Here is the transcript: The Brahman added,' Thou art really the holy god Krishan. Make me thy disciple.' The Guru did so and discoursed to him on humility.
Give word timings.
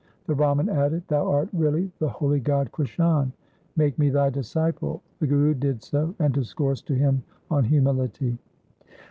The 0.25 0.33
Brahman 0.33 0.67
added,' 0.67 1.03
Thou 1.09 1.29
art 1.29 1.49
really 1.53 1.91
the 1.99 2.09
holy 2.09 2.39
god 2.39 2.71
Krishan. 2.71 3.31
Make 3.75 3.99
me 3.99 4.09
thy 4.09 4.31
disciple.' 4.31 5.03
The 5.19 5.27
Guru 5.27 5.53
did 5.53 5.83
so 5.83 6.15
and 6.17 6.33
discoursed 6.33 6.87
to 6.87 6.95
him 6.95 7.21
on 7.51 7.63
humility. 7.65 8.39